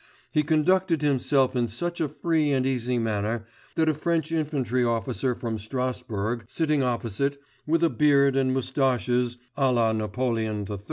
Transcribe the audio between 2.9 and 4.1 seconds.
manner, that a